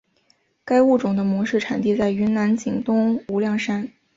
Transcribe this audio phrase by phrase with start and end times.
[0.65, 3.87] 该物种的模式产地在云南景东无量山。